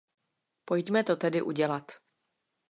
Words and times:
Pojďme 0.65 1.03
to 1.03 1.15
tedy 1.15 1.41
udělat. 1.41 1.91